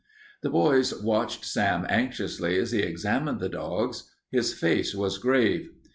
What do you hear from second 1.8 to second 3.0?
anxiously as he